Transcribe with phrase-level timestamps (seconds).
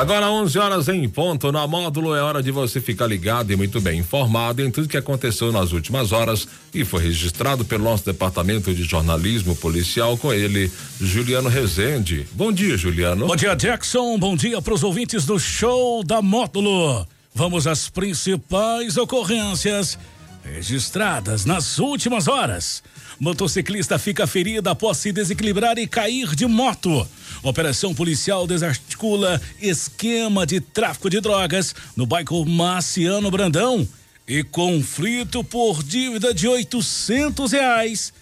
[0.00, 3.82] Agora 11 horas em ponto na módulo é hora de você ficar ligado e muito
[3.82, 8.74] bem informado em tudo que aconteceu nas últimas horas e foi registrado pelo nosso departamento
[8.74, 12.26] de jornalismo policial com ele, Juliano Rezende.
[12.32, 13.26] Bom dia, Juliano.
[13.26, 14.16] Bom dia, Jackson.
[14.18, 17.06] Bom dia para os ouvintes do show da módulo.
[17.34, 19.98] Vamos às principais ocorrências
[20.42, 22.82] registradas nas últimas horas.
[23.18, 27.06] Motociclista fica ferida após se desequilibrar e cair de moto.
[27.42, 33.86] Operação policial desarticula esquema de tráfico de drogas no bairro Marciano Brandão.
[34.28, 38.12] E conflito por dívida de 800 reais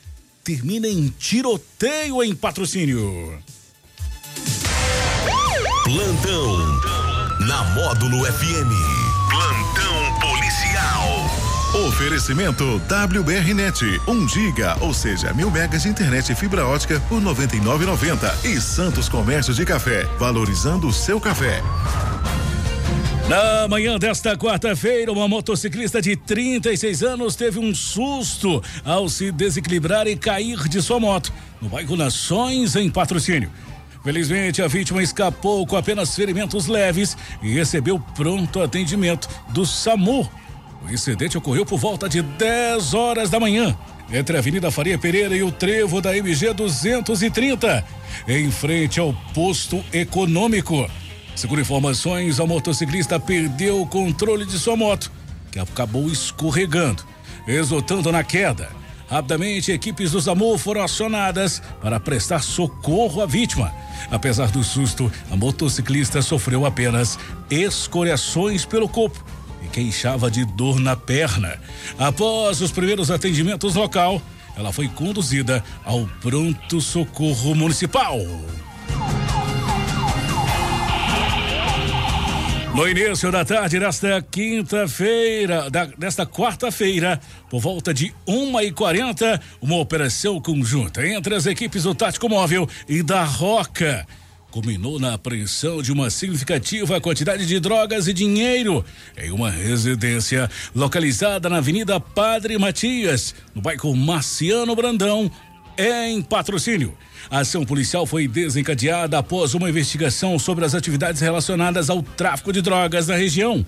[0.42, 3.42] termina em tiroteio em patrocínio.
[5.84, 6.80] Plantão
[7.46, 8.97] na Módulo FM.
[11.86, 17.22] Oferecimento WBRnet, 1 um giga, ou seja, mil megas de internet e fibra ótica por
[17.22, 21.62] 99,90 e Santos Comércio de Café, valorizando o seu café.
[23.28, 30.08] Na manhã desta quarta-feira, uma motociclista de 36 anos teve um susto ao se desequilibrar
[30.08, 33.52] e cair de sua moto no bairro Nações, em patrocínio.
[34.02, 40.28] Felizmente, a vítima escapou com apenas ferimentos leves e recebeu pronto atendimento do SAMU
[40.82, 43.76] o incidente ocorreu por volta de 10 horas da manhã,
[44.12, 47.84] entre a Avenida Faria Pereira e o trevo da MG 230,
[48.26, 50.88] em frente ao posto econômico.
[51.34, 55.10] Segundo informações, a motociclista perdeu o controle de sua moto,
[55.50, 57.04] que acabou escorregando,
[57.46, 58.70] resultando na queda.
[59.08, 63.72] Rapidamente, equipes do SAMU foram acionadas para prestar socorro à vítima.
[64.10, 67.18] Apesar do susto, a motociclista sofreu apenas
[67.50, 69.24] escoriações pelo corpo
[69.66, 71.58] queixava de dor na perna.
[71.98, 74.22] Após os primeiros atendimentos local,
[74.56, 78.18] ela foi conduzida ao pronto socorro municipal.
[82.74, 85.68] No início da tarde desta quinta-feira,
[85.98, 91.92] desta quarta-feira, por volta de uma e quarenta, uma operação conjunta entre as equipes do
[91.92, 94.06] Tático Móvel e da Roca
[94.50, 98.84] culminou na apreensão de uma significativa quantidade de drogas e dinheiro
[99.16, 105.30] em uma residência localizada na Avenida Padre Matias, no bairro Marciano Brandão,
[105.78, 106.96] em patrocínio.
[107.30, 112.62] A ação policial foi desencadeada após uma investigação sobre as atividades relacionadas ao tráfico de
[112.62, 113.64] drogas na região.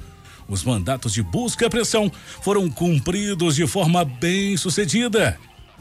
[0.49, 2.11] Os mandatos de busca e apreensão
[2.43, 5.39] foram cumpridos de forma bem sucedida.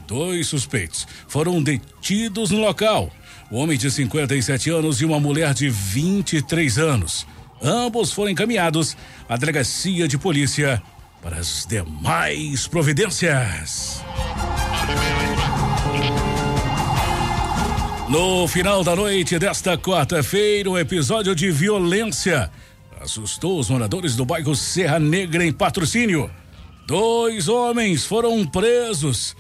[0.08, 3.12] Dois suspeitos foram detidos no local
[3.52, 7.26] um homem de 57 anos e uma mulher de 23 anos.
[7.62, 8.96] Ambos foram encaminhados
[9.28, 10.82] à delegacia de polícia
[11.22, 14.04] para as demais providências.
[18.08, 22.52] No final da noite desta quarta-feira, um episódio de violência
[23.02, 26.30] assustou os moradores do bairro Serra Negra em patrocínio.
[26.86, 29.36] Dois homens foram presos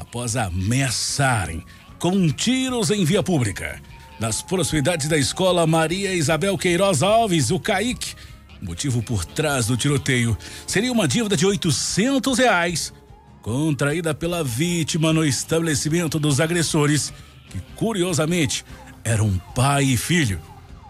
[0.00, 1.62] após ameaçarem
[1.98, 3.80] com tiros em via pública.
[4.18, 8.14] Nas proximidades da escola Maria Isabel Queiroz Alves, o CAIC,
[8.62, 12.92] motivo por trás do tiroteio seria uma dívida de 800 reais
[13.42, 17.12] contraída pela vítima no estabelecimento dos agressores,
[17.50, 18.64] que curiosamente
[19.04, 20.40] eram pai e filho.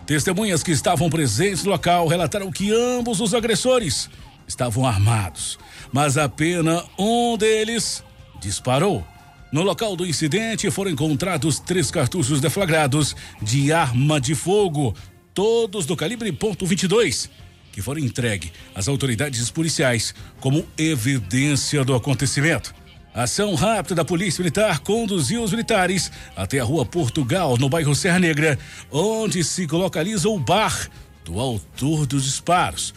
[0.06, 4.10] Testemunhas que estavam presentes no local relataram que ambos os agressores
[4.46, 5.58] estavam armados,
[5.92, 8.02] mas apenas um deles
[8.40, 9.06] disparou.
[9.52, 14.94] No local do incidente foram encontrados três cartuchos deflagrados de arma de fogo,
[15.34, 17.28] todos do calibre .22,
[17.72, 22.72] que foram entregues às autoridades policiais como evidência do acontecimento.
[23.12, 27.92] A ação rápida da Polícia Militar conduziu os militares até a Rua Portugal, no bairro
[27.92, 28.56] Serra Negra,
[28.88, 30.88] onde se localiza o bar
[31.24, 32.94] do autor dos disparos.